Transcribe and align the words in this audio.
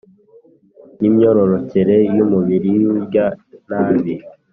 n 0.99 1.01
imyororokere 1.09 1.95
y 2.15 2.19
umubiri 2.25 2.69
y’urya 2.81 3.25
nabi 3.69 4.13